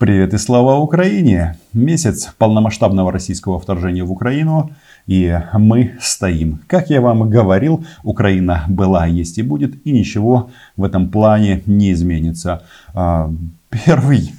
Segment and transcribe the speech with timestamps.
[0.00, 1.58] Привет и слава Украине!
[1.74, 4.70] Месяц полномасштабного российского вторжения в Украину.
[5.06, 6.60] И мы стоим.
[6.68, 9.86] Как я вам говорил, Украина была, есть и будет.
[9.86, 12.62] И ничего в этом плане не изменится.
[12.94, 13.30] А,
[13.68, 14.32] первый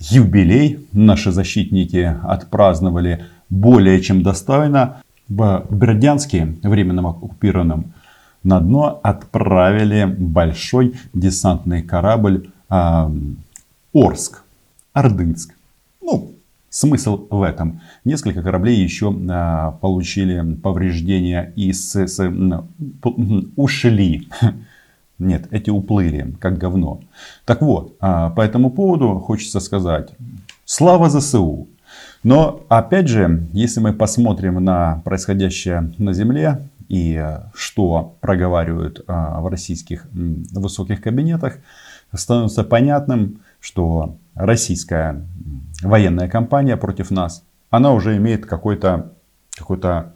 [0.00, 5.02] юбилей наши защитники отпраздновали более чем достойно.
[5.28, 7.92] В Бердянске, временно оккупированном,
[8.42, 12.50] на дно отправили большой десантный корабль
[13.94, 14.42] Орск.
[14.92, 15.54] Ордынск.
[16.00, 16.34] Ну,
[16.68, 17.80] смысл в этом.
[18.04, 22.32] Несколько кораблей еще а, получили повреждения и с, с,
[23.56, 24.28] ушли.
[25.18, 27.00] Нет, эти уплыли, как говно.
[27.44, 30.10] Так вот, а, по этому поводу хочется сказать,
[30.64, 31.68] слава ЗСУ.
[32.22, 39.40] Но, опять же, если мы посмотрим на происходящее на Земле и а, что проговаривают а,
[39.40, 41.58] в российских высоких кабинетах,
[42.14, 45.26] становится понятным, что российская
[45.82, 49.12] военная кампания против нас, она уже имеет какое-то
[49.56, 50.12] какое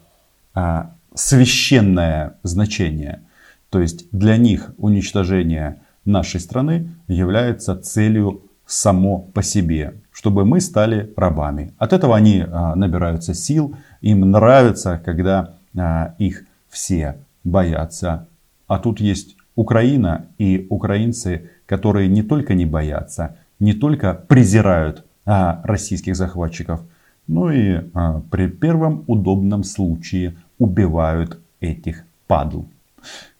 [0.54, 3.22] а, священное значение.
[3.70, 11.12] То есть для них уничтожение нашей страны является целью само по себе, чтобы мы стали
[11.16, 11.72] рабами.
[11.78, 18.26] От этого они а, набираются сил, им нравится, когда а, их все боятся.
[18.66, 25.62] А тут есть Украина и украинцы, которые не только не боятся, не только презирают а,
[25.64, 26.80] российских захватчиков,
[27.26, 32.64] но и а, при первом удобном случае убивают этих падл.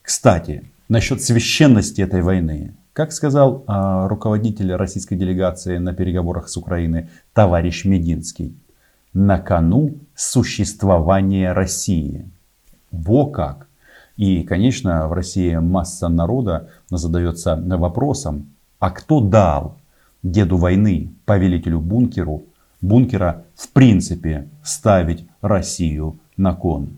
[0.03, 2.75] Кстати, насчет священности этой войны.
[2.95, 8.57] Как сказал а, руководитель российской делегации на переговорах с Украиной товарищ Мединский,
[9.13, 12.27] на кону существование России.
[12.91, 13.67] Во как!
[14.17, 18.47] И, конечно, в России масса народа задается вопросом,
[18.79, 19.77] а кто дал
[20.25, 22.47] деду войны, повелителю бункеру,
[22.81, 26.97] бункера в принципе ставить Россию на кон.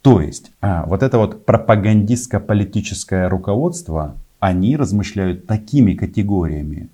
[0.00, 6.88] То есть, а, вот это вот пропагандистско-политическое руководство, они размышляют такими категориями.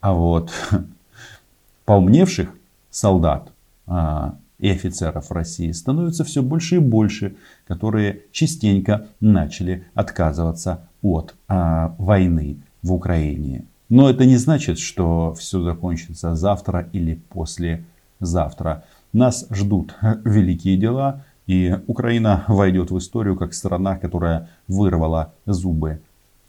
[0.00, 0.52] А вот
[1.84, 2.50] поумневших
[2.90, 3.52] солдат
[3.86, 7.34] а, и офицеров России становится все больше и больше,
[7.66, 13.64] которые частенько начали отказываться от а, войны в Украине.
[13.92, 18.84] Но это не значит, что все закончится завтра или послезавтра.
[19.12, 19.94] Нас ждут
[20.24, 26.00] великие дела, и Украина войдет в историю как страна, которая вырвала зубы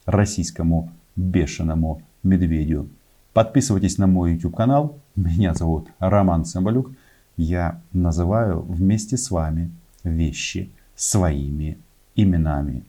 [0.05, 2.87] российскому бешеному медведю.
[3.33, 4.97] Подписывайтесь на мой YouTube канал.
[5.17, 6.91] Меня зовут Роман Цымбалюк.
[7.35, 9.69] Я называю вместе с вами
[10.05, 11.77] вещи своими
[12.15, 12.85] именами.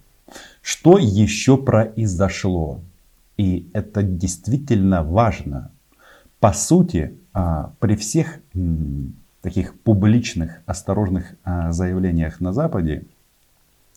[0.63, 2.79] Что еще произошло?
[3.37, 5.71] И это действительно важно.
[6.41, 8.41] По сути, а, при всех
[9.41, 13.05] таких публичных, осторожных а, заявлениях на Западе,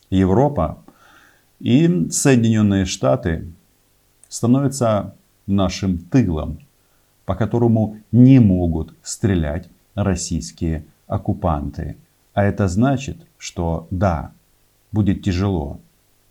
[0.10, 0.84] Европа
[1.60, 3.52] и Соединенные Штаты
[4.30, 5.16] становятся
[5.46, 6.60] нашим тылом,
[7.26, 11.98] по которому не могут стрелять российские оккупанты.
[12.34, 14.32] А это значит, что да,
[14.92, 15.80] будет тяжело,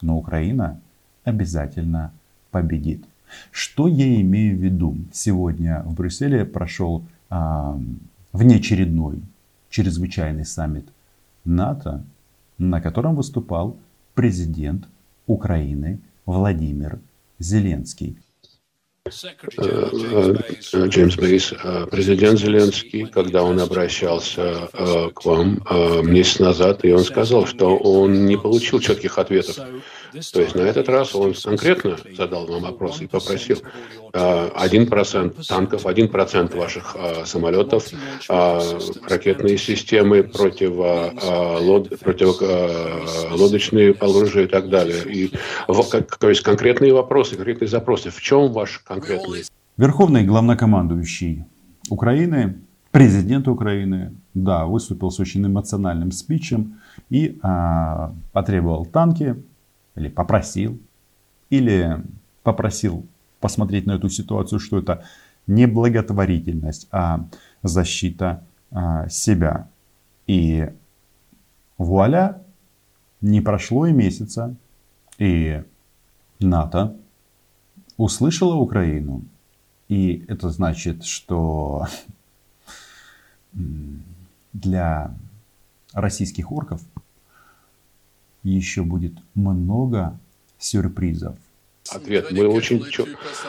[0.00, 0.80] но Украина
[1.24, 2.12] обязательно
[2.56, 3.04] победит.
[3.50, 4.96] Что я имею в виду?
[5.12, 7.78] Сегодня в Брюсселе прошел а,
[8.32, 9.20] внеочередной
[9.68, 10.88] чрезвычайный саммит
[11.44, 12.02] НАТО,
[12.56, 13.76] на котором выступал
[14.14, 14.88] президент
[15.26, 16.98] Украины Владимир
[17.38, 18.16] Зеленский.
[19.06, 19.90] Э,
[20.72, 24.68] э, Джеймс Бейс, э, президент Зеленский, когда он обращался
[25.14, 25.62] к вам
[26.02, 29.56] месяц назад, и он сказал, что он не получил четких ответов.
[29.56, 33.62] То есть на этот раз он конкретно задал вам вопрос и попросил
[34.12, 36.96] один процент танков, один процент ваших
[37.26, 37.84] самолетов,
[38.28, 40.72] ракетные системы, против,
[42.00, 45.02] противолодочные оружия и так далее.
[45.06, 45.30] И,
[45.66, 48.10] то есть конкретные вопросы, конкретные запросы.
[48.10, 48.95] В чем ваш конкретный.
[49.76, 51.44] Верховный главнокомандующий
[51.90, 52.58] Украины,
[52.90, 56.80] президент Украины, да, выступил с очень эмоциональным спичем
[57.10, 59.36] и а, потребовал танки,
[59.94, 60.78] или попросил,
[61.50, 62.02] или
[62.42, 63.06] попросил
[63.40, 65.04] посмотреть на эту ситуацию, что это
[65.46, 67.26] не благотворительность, а
[67.62, 69.68] защита а, себя.
[70.26, 70.70] И
[71.78, 72.42] вуаля,
[73.20, 74.54] не прошло и месяца,
[75.18, 75.62] и
[76.40, 76.96] НАТО
[77.96, 79.24] услышала Украину.
[79.88, 81.86] И это значит, что
[84.52, 85.14] для
[85.92, 86.82] российских орков
[88.42, 90.18] еще будет много
[90.58, 91.36] сюрпризов.
[91.96, 92.30] Ответ.
[92.30, 92.82] Мы очень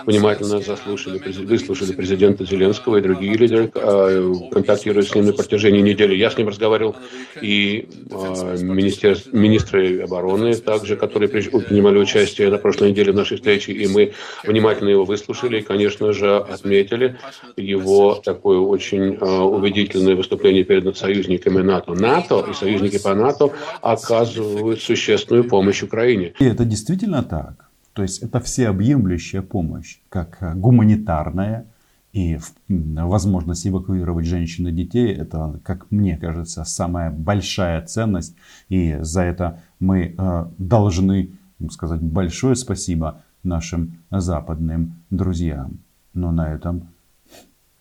[0.05, 6.15] внимательно заслушали, выслушали президента Зеленского и другие лидеры, а, контактируя с ним на протяжении недели.
[6.15, 6.95] Я с ним разговаривал
[7.41, 13.71] и а, министр, министры обороны также, которые принимали участие на прошлой неделе в нашей встрече,
[13.73, 14.13] и мы
[14.43, 17.17] внимательно его выслушали и, конечно же, отметили
[17.55, 21.93] его такое очень а, убедительное выступление перед союзниками НАТО.
[21.93, 23.51] НАТО и союзники по НАТО
[23.81, 26.33] оказывают существенную помощь Украине.
[26.39, 27.66] И это действительно так.
[27.97, 31.65] То есть это всеобъемлющая помощь, как э, гуманитарная,
[32.13, 38.35] и возможность эвакуировать женщин и детей, это, как мне кажется, самая большая ценность.
[38.69, 41.31] И за это мы э, должны
[41.71, 45.79] сказать большое спасибо нашим западным друзьям.
[46.13, 46.89] Но на этом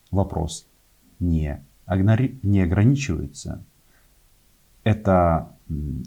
[0.09, 0.65] вопрос
[1.19, 1.63] не,
[2.41, 3.63] не ограничивается.
[4.83, 5.51] Это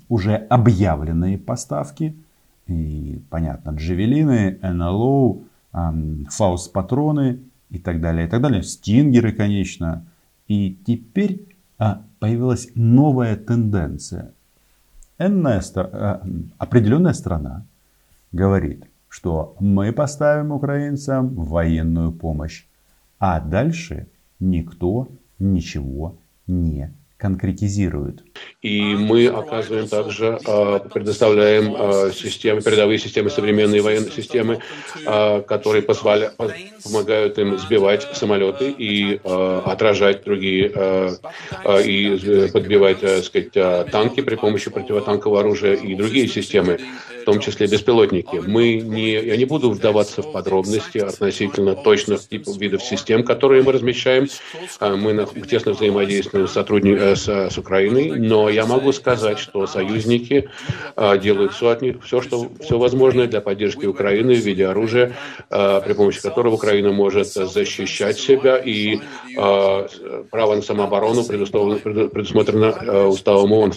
[0.08, 2.16] уже объявленные поставки–
[2.70, 5.43] и, понятно, джевелины, НЛО,
[6.31, 7.40] фаус-патроны
[7.70, 8.62] и так далее, и так далее.
[8.62, 10.06] Стингеры, конечно.
[10.49, 14.32] И теперь а, появилась новая тенденция.
[15.19, 16.22] А,
[16.58, 17.67] определенная страна
[18.32, 22.67] говорит, что мы поставим украинцам военную помощь,
[23.19, 24.08] а дальше
[24.38, 25.08] никто
[25.38, 28.25] ничего не конкретизирует.
[28.62, 34.61] И мы оказываем также, а, предоставляем а, системы, передовые системы, современные военные системы,
[35.06, 36.32] а, которые позволя,
[36.82, 40.69] помогают им сбивать самолеты и отражать другие,
[41.84, 43.52] и подбивать так сказать,
[43.90, 46.78] танки при помощи противотанкового оружия и другие системы,
[47.31, 48.43] том числе беспилотники.
[48.44, 53.73] Мы не, я не буду вдаваться в подробности относительно точных типов видов систем, которые мы
[53.73, 54.27] размещаем.
[54.81, 60.49] Мы тесно взаимодействуем с, сотрудник, с, с Украиной, но я могу сказать, что союзники
[60.97, 65.17] а, делают все, от них, все, что, все возможное для поддержки Украины в виде оружия,
[65.50, 68.99] а, при помощи которого Украина может защищать себя, и
[69.38, 69.87] а,
[70.31, 73.75] право на самооборону предусмотрено Уставом ООН.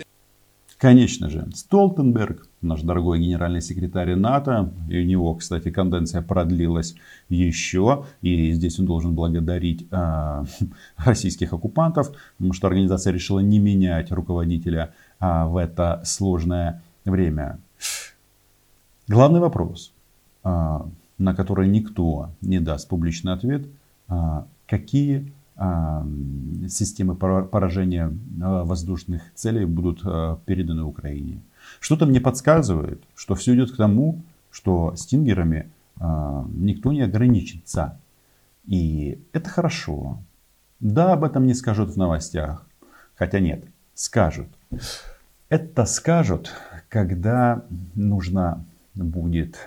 [0.83, 6.95] Конечно же, Столтенберг, наш дорогой генеральный секретарь НАТО, и у него, кстати, конденция продлилась
[7.29, 10.43] еще, и здесь он должен благодарить э,
[10.97, 17.59] российских оккупантов, потому что организация решила не менять руководителя э, в это сложное время.
[19.07, 19.93] Главный вопрос,
[20.43, 20.79] э,
[21.17, 23.67] на который никто не даст публичный ответ,
[24.09, 30.01] э, какие системы поражения воздушных целей будут
[30.45, 31.41] переданы Украине.
[31.79, 34.21] Что-то мне подсказывает, что все идет к тому,
[34.51, 35.69] что стингерами
[35.99, 37.99] никто не ограничится.
[38.65, 40.19] И это хорошо.
[40.79, 42.65] Да, об этом не скажут в новостях.
[43.15, 44.47] Хотя нет, скажут.
[45.49, 46.51] Это скажут,
[46.89, 47.63] когда
[47.93, 48.65] нужно
[48.95, 49.57] будет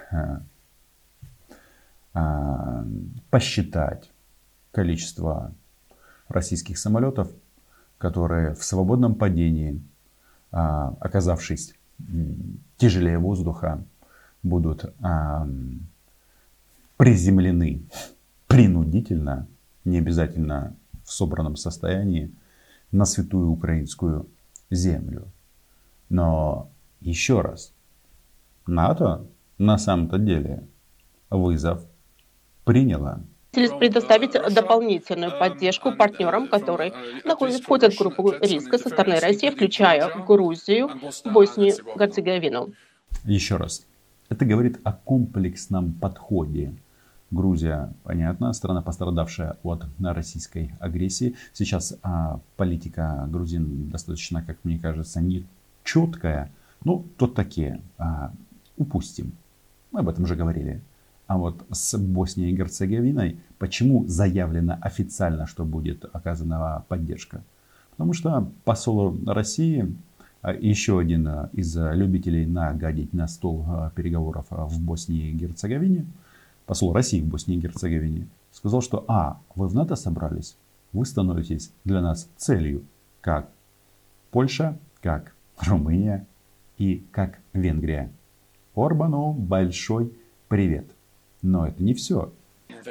[3.30, 4.10] посчитать
[4.72, 5.52] количество
[6.28, 7.28] российских самолетов,
[7.98, 9.82] которые в свободном падении,
[10.52, 11.74] а, оказавшись
[12.76, 13.84] тяжелее воздуха,
[14.42, 15.48] будут а,
[16.96, 17.82] приземлены
[18.46, 19.46] принудительно,
[19.84, 22.32] не обязательно в собранном состоянии,
[22.92, 24.26] на святую украинскую
[24.70, 25.26] землю.
[26.08, 26.70] Но
[27.00, 27.72] еще раз,
[28.66, 29.26] НАТО
[29.58, 30.66] на самом-то деле
[31.30, 31.84] вызов
[32.64, 33.22] приняло
[33.78, 36.92] предоставить дополнительную поддержку партнерам, которые
[37.24, 40.90] находят, входят в группу риска со стороны России, включая Грузию,
[41.24, 42.72] Боснию, Герцеговину.
[43.24, 43.86] Еще раз.
[44.28, 46.74] Это говорит о комплексном подходе.
[47.30, 51.34] Грузия, понятно, страна, пострадавшая от российской агрессии.
[51.52, 55.44] Сейчас а, политика грузин достаточно, как мне кажется, не
[55.82, 56.52] четкая.
[56.84, 57.80] Ну, тут такие.
[57.98, 58.32] А,
[58.76, 59.32] упустим.
[59.90, 60.82] Мы об этом уже говорили.
[61.26, 67.42] А вот с Боснией и Герцеговиной почему заявлено официально, что будет оказана поддержка?
[67.90, 69.96] Потому что посол России,
[70.42, 76.06] а, еще один а, из любителей нагадить на стол а, переговоров в Боснии и Герцеговине,
[76.66, 80.56] посол России в Боснии и Герцеговине, сказал, что а, вы в НАТО собрались,
[80.92, 82.84] вы становитесь для нас целью,
[83.20, 83.50] как
[84.30, 86.26] Польша, как Румыния
[86.78, 88.12] и как Венгрия.
[88.74, 90.12] Орбану большой
[90.48, 90.95] привет.
[91.46, 92.32] Но это не все.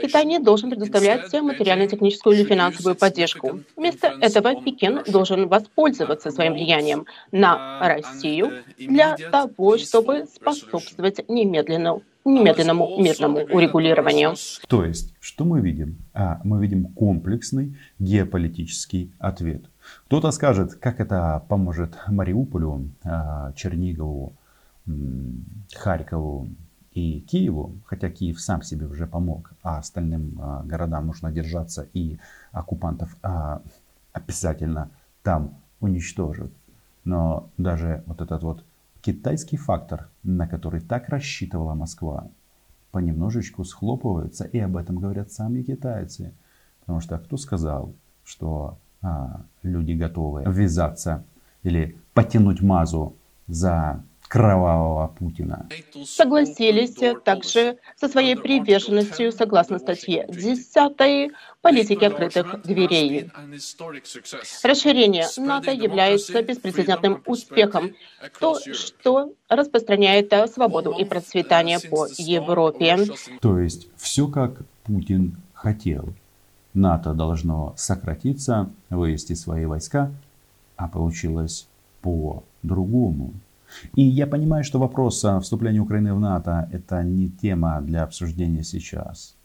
[0.02, 3.60] Китай не должен предоставлять материально-техническую или финансовую поддержку.
[3.76, 13.00] Вместо этого Пекин должен воспользоваться своим влиянием на Россию для того, чтобы способствовать немедленному немедленному
[13.00, 14.34] мирному урегулированию.
[14.68, 15.98] То есть, что мы видим?
[16.12, 19.66] А, мы видим комплексный геополитический ответ.
[20.08, 24.34] Кто-то скажет, как это поможет Мариуполю, а, Чернигову,
[25.76, 26.50] Харькову
[26.96, 32.18] и Киеву, хотя Киев сам себе уже помог, а остальным а, городам нужно держаться и
[32.54, 33.62] оккупантов а,
[34.14, 34.90] обязательно
[35.22, 36.52] там уничтожат.
[37.04, 38.64] Но даже вот этот вот
[39.02, 42.30] китайский фактор, на который так рассчитывала Москва,
[42.92, 46.34] понемножечку схлопывается, и об этом говорят сами китайцы.
[46.80, 51.26] Потому что кто сказал, что а, люди готовы ввязаться
[51.62, 55.68] или потянуть мазу за кровавого Путина.
[56.06, 63.32] Согласились также со своей приверженностью, согласно статье 10 политики открытых дверей.
[64.64, 67.96] Расширение НАТО является беспрецедентным успехом,
[68.40, 73.06] то, что распространяет свободу и процветание по Европе.
[73.42, 76.14] То есть все как Путин хотел.
[76.74, 80.12] НАТО должно сократиться, вывести свои войска,
[80.76, 81.68] а получилось
[82.02, 83.34] по-другому.
[83.96, 88.64] И я понимаю, что вопрос о вступлении Украины в НАТО– это не тема для обсуждения
[88.64, 89.36] сейчас.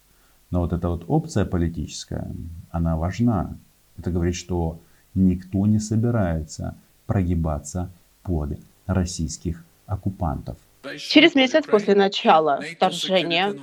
[0.51, 2.31] Но вот эта вот опция политическая,
[2.71, 3.57] она важна.
[3.97, 4.81] Это говорит, что
[5.15, 6.75] никто не собирается
[7.07, 7.91] прогибаться
[8.23, 10.57] под российских оккупантов.
[10.99, 13.55] Через месяц после начала вторжения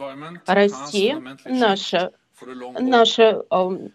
[0.46, 2.12] России наша,
[2.80, 3.90] наша э,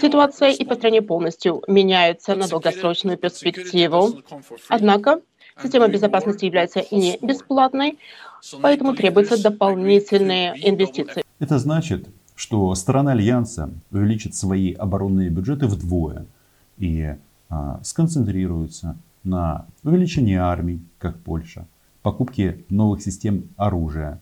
[0.00, 4.20] ситуация и по стране полностью меняется на долгосрочную перспективу.
[4.68, 5.22] Однако
[5.62, 7.98] Система безопасности является не бесплатной,
[8.62, 11.22] поэтому требуются дополнительные инвестиции.
[11.38, 16.26] Это значит, что страна Альянса увеличит свои оборонные бюджеты вдвое
[16.78, 17.14] и
[17.50, 21.66] а, сконцентрируется на увеличении армий, как Польша,
[22.02, 24.20] покупке новых систем оружия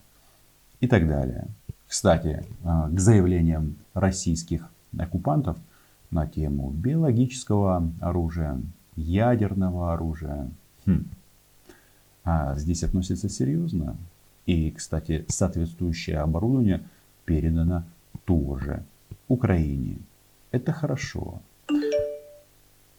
[0.81, 1.47] и так далее.
[1.87, 5.57] Кстати, а, к заявлениям российских оккупантов
[6.11, 8.59] на тему биологического оружия,
[8.95, 10.49] ядерного оружия,
[10.85, 11.05] хм,
[12.31, 13.97] а здесь относится серьезно.
[14.45, 16.83] И, кстати, соответствующее оборудование
[17.25, 17.85] передано
[18.25, 18.83] тоже
[19.27, 19.97] Украине.
[20.51, 21.41] Это хорошо.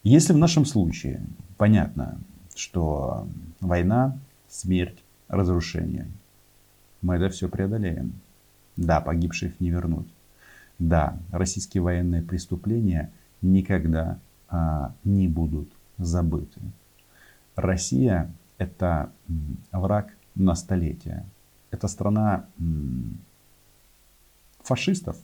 [0.02, 1.22] Если в нашем случае
[1.58, 2.18] понятно,
[2.56, 3.28] что
[3.60, 4.18] война,
[4.48, 6.08] смерть, разрушение,
[7.00, 8.14] мы это все преодолеем.
[8.76, 10.08] Да, погибших не вернуть.
[10.80, 14.18] Да, российские военные преступления никогда
[14.48, 16.60] а, не будут забыты.
[17.54, 19.10] Россия это
[19.72, 21.24] враг на столетие.
[21.70, 22.46] Это страна
[24.62, 25.16] фашистов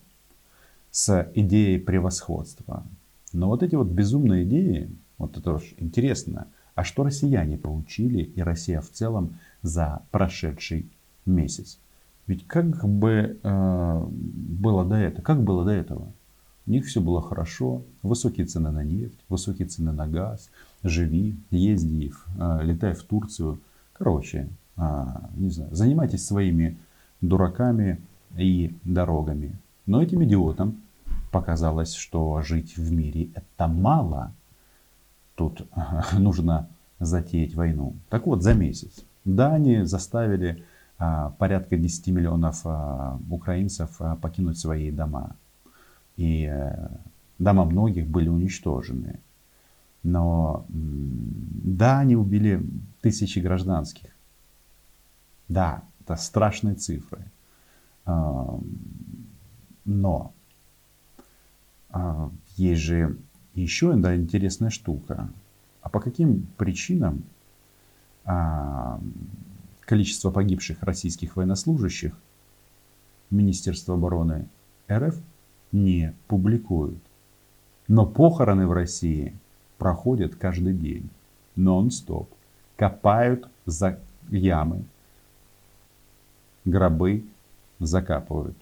[0.91, 2.83] с идеей превосходства.
[3.35, 8.41] Но вот эти вот безумные идеи, вот это уж интересно, а что россияне получили и
[8.41, 10.91] Россия в целом за прошедший
[11.27, 11.79] месяц?
[12.27, 15.23] Ведь как бы э, было до этого?
[15.23, 16.13] Как было до этого?
[16.67, 20.51] У них все было хорошо, высокие цены на нефть, высокие цены на газ,
[20.83, 23.61] живи, езди, а, летай в Турцию.
[23.93, 26.77] Короче, а, не знаю, занимайтесь своими
[27.21, 28.01] дураками
[28.37, 29.57] и дорогами.
[29.87, 30.81] Но этим идиотам
[31.31, 34.33] показалось, что жить в мире это мало.
[35.37, 35.69] Тут
[36.19, 36.69] нужно
[36.99, 37.95] затеять войну.
[38.09, 39.05] Так вот, за месяц.
[39.25, 40.65] Да, они заставили
[41.39, 42.65] порядка 10 миллионов
[43.29, 45.37] украинцев покинуть свои дома.
[46.17, 46.89] И э,
[47.39, 49.21] дома многих были уничтожены.
[50.03, 52.65] Но да, они убили
[53.01, 54.11] тысячи гражданских.
[55.49, 57.25] Да, это страшные цифры.
[58.05, 58.63] Но
[61.91, 63.19] а, есть же
[63.55, 65.29] еще одна интересная штука.
[65.83, 67.25] А по каким причинам
[69.81, 72.13] количество погибших российских военнослужащих
[73.31, 74.49] Министерство обороны
[74.91, 75.17] РФ
[75.73, 76.99] не публикует?
[77.89, 79.35] Но похороны в России–
[79.79, 81.09] проходят каждый день,
[81.55, 82.29] нон-стоп.
[82.77, 84.85] Копают за ямы,
[86.65, 87.25] гробы
[87.79, 88.57] закапывают.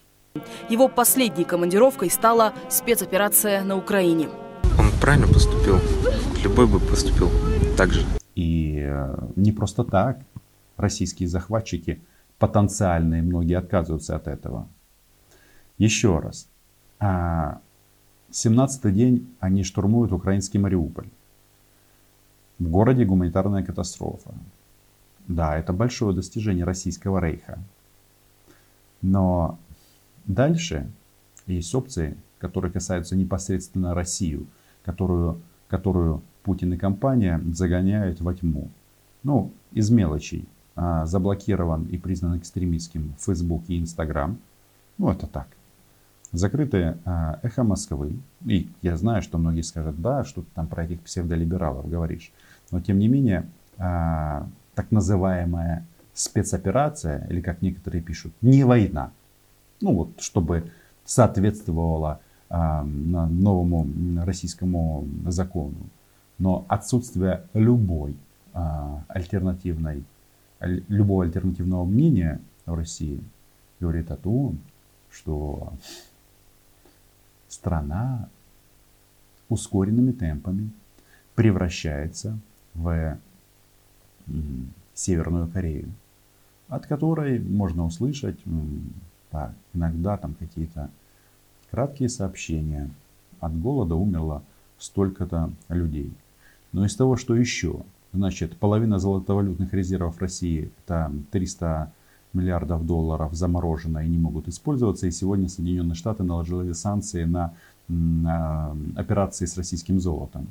[0.69, 4.29] Его последней командировкой стала спецоперация на Украине.
[4.79, 5.79] Он правильно поступил.
[6.45, 7.29] Любой бы поступил
[7.77, 8.05] так же.
[8.37, 10.21] И э, не просто так.
[10.77, 12.01] Российские захватчики
[12.39, 14.69] потенциальные, многие отказываются от этого.
[15.79, 16.49] Еще раз.
[16.99, 17.61] А
[18.35, 21.09] 17-й день они штурмуют украинский Мариуполь.
[22.59, 24.35] В городе гуманитарная катастрофа.
[25.29, 27.59] Да, это большое достижение российского рейха.
[29.03, 29.59] Но
[30.27, 30.91] дальше
[31.47, 34.47] есть опции, которые касаются непосредственно Россию,
[34.85, 38.69] которую, которую Путин и компания загоняют во тьму.
[39.23, 40.47] Ну, из мелочей.
[40.77, 44.39] А, заблокирован и признан экстремистским Facebook и Instagram.
[44.99, 45.47] Ну, это так
[46.35, 48.19] закрытое а, эхо Москвы.
[48.45, 52.33] И я знаю, что многие скажут, да, что ты там про этих псевдолибералов говоришь.
[52.71, 53.47] Но тем не менее,
[53.79, 59.13] а, так называемая спецоперация, или как некоторые пишут, не война.
[59.81, 60.71] Ну вот, чтобы
[61.05, 63.87] соответствовало э, новому
[64.25, 65.75] российскому закону.
[66.39, 68.17] Но отсутствие любой
[69.09, 70.05] альтернативной,
[70.61, 73.21] любого альтернативного мнения в России
[73.81, 74.59] говорит о том,
[75.11, 75.73] что
[77.55, 78.29] страна
[79.49, 80.71] ускоренными темпами
[81.35, 82.39] превращается
[82.75, 83.19] в
[84.95, 85.93] Северную Корею,
[86.69, 88.39] от которой можно услышать
[89.31, 90.91] так, иногда там какие-то
[91.71, 92.91] краткие сообщения.
[93.41, 94.43] От голода умерло
[94.79, 96.13] столько-то людей.
[96.73, 97.83] Но из того, что еще,
[98.13, 101.93] значит, половина золотовалютных резервов России, это 300
[102.35, 105.07] миллиардов долларов заморожено и не могут использоваться.
[105.07, 107.55] И сегодня Соединенные Штаты наложили санкции на,
[107.89, 110.49] на операции с российским золотом.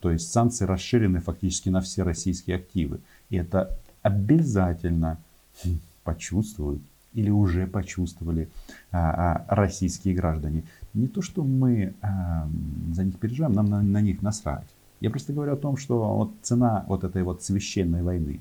[0.00, 3.00] То есть санкции расширены фактически на все российские активы.
[3.30, 5.18] И это обязательно
[6.04, 6.82] почувствуют
[7.14, 8.48] или уже почувствовали
[8.90, 10.64] а, а, российские граждане.
[10.92, 12.48] Не то, что мы а,
[12.92, 14.66] за них переживаем, нам на, на них насрать.
[15.00, 18.40] Я просто говорю о том, что вот цена вот этой вот священной войны,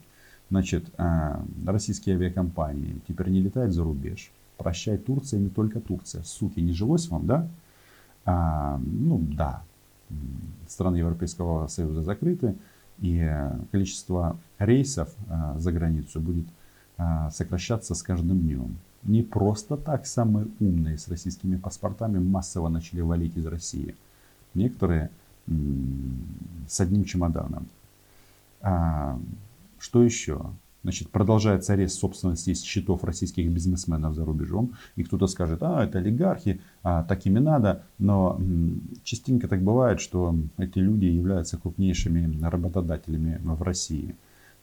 [0.54, 4.32] Значит, а, российские авиакомпании теперь не летают за рубеж.
[4.58, 6.22] Прощай, Турция, не только Турция.
[6.22, 7.48] Суки, не жилось вам, да?
[8.24, 9.64] А, ну, да.
[10.68, 12.56] Страны Европейского Союза закрыты.
[13.00, 13.28] И
[13.72, 16.46] количество рейсов а, за границу будет
[17.00, 18.78] а, сокращаться с каждым днем.
[19.02, 23.96] Не просто так самые умные с российскими паспортами массово начали валить из России.
[24.54, 25.10] Некоторые
[26.68, 27.66] с одним чемоданом.
[29.84, 30.40] Что еще?
[30.84, 34.76] Значит, продолжается арест собственности из счетов российских бизнесменов за рубежом.
[34.96, 37.84] И кто-то скажет, а, это олигархи, а, такими надо.
[37.98, 38.40] Но
[39.04, 44.16] частенько так бывает, что эти люди являются крупнейшими работодателями в России.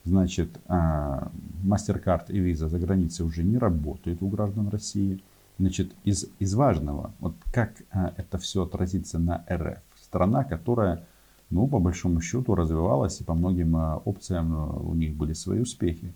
[0.05, 1.31] Значит, а,
[1.63, 5.21] MasterCard и Visa за границей уже не работают у граждан России.
[5.59, 9.77] Значит, из, из важного, вот как а, это все отразится на РФ.
[10.01, 11.05] Страна, которая
[11.51, 15.59] ну, по большому счету развивалась, и по многим э, опциям э, у них были свои
[15.59, 16.13] успехи.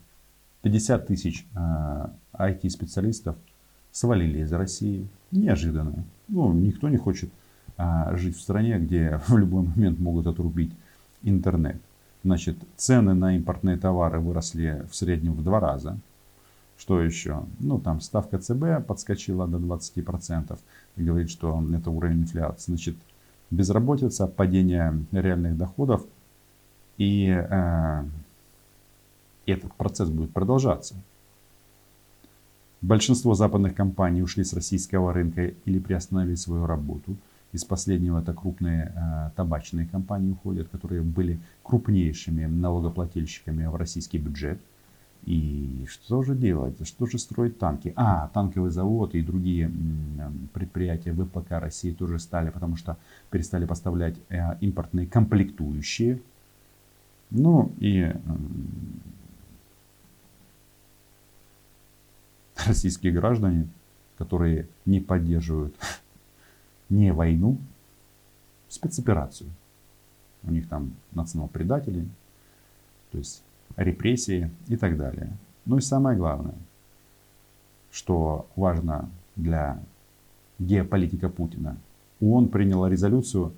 [0.61, 1.45] 50 тысяч
[2.33, 3.39] IT-специалистов э,
[3.91, 5.07] свалили из России.
[5.31, 6.05] Неожиданно.
[6.29, 7.29] Ну, никто не хочет
[8.13, 10.71] жить в стране, где в любой момент могут отрубить
[11.21, 11.81] интернет.
[12.23, 15.99] Значит, цены на импортные товары выросли в среднем в два раза.
[16.77, 17.43] Что еще?
[17.59, 20.57] Ну, там ставка ЦБ подскочила до 20%.
[20.95, 22.71] И говорит, что это уровень инфляции.
[22.71, 22.95] Значит,
[23.51, 26.05] безработица, падение реальных доходов.
[26.97, 28.03] И э,
[29.45, 30.95] этот процесс будет продолжаться.
[32.81, 37.15] Большинство западных компаний ушли с российского рынка или приостановили свою работу.
[37.51, 44.59] Из последнего это крупные э, табачные компании уходят, которые были крупнейшими налогоплательщиками в российский бюджет.
[45.25, 46.87] И что же делать?
[46.87, 47.93] Что же строить танки?
[47.95, 49.71] А, танковый завод и другие
[50.53, 52.97] предприятия ВПК России тоже стали, потому что
[53.31, 56.21] перестали поставлять э, импортные комплектующие.
[57.31, 58.13] Ну и
[62.67, 63.67] российские граждане,
[64.19, 65.75] которые не поддерживают
[66.89, 67.57] не войну,
[68.69, 69.49] спецоперацию.
[70.43, 72.07] У них там национал-предатели,
[73.11, 73.41] то есть
[73.75, 75.31] репрессии и так далее.
[75.65, 76.55] Ну и самое главное,
[77.91, 79.79] что важно для
[80.59, 81.77] геополитика Путина.
[82.21, 83.53] ООН приняла резолюцию,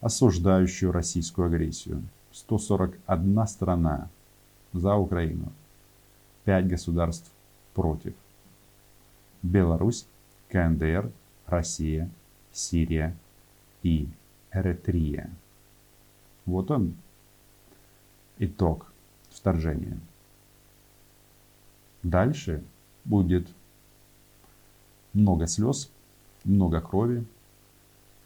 [0.00, 2.02] осуждающую российскую агрессию.
[2.32, 4.08] 141 страна
[4.72, 5.52] за Украину,
[6.44, 7.30] 5 государств
[7.74, 8.14] против.
[9.42, 10.06] Беларусь,
[10.48, 11.10] КНДР,
[11.46, 12.08] Россия,
[12.52, 13.14] Сирия
[13.82, 14.08] и
[14.50, 15.30] Эритрия.
[16.46, 16.94] Вот он,
[18.38, 18.91] итог
[19.32, 19.98] вторжения.
[22.02, 22.62] Дальше
[23.04, 23.48] будет
[25.12, 25.90] много слез,
[26.44, 27.24] много крови.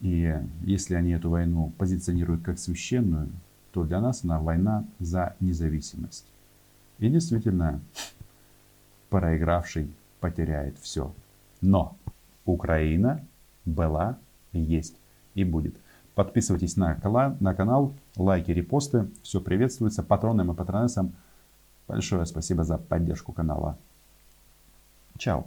[0.00, 3.28] И если они эту войну позиционируют как священную,
[3.72, 6.26] то для нас она война за независимость.
[6.98, 7.80] И действительно,
[9.10, 9.90] проигравший
[10.20, 11.14] потеряет все.
[11.60, 11.96] Но
[12.44, 13.24] Украина
[13.64, 14.18] была,
[14.52, 14.96] есть
[15.34, 15.74] и будет.
[16.16, 16.98] Подписывайтесь на,
[17.40, 19.10] на канал, лайки, репосты.
[19.22, 20.02] Все приветствуется.
[20.02, 21.12] Патронам и патронессам
[21.86, 23.76] большое спасибо за поддержку канала.
[25.18, 25.46] Чао.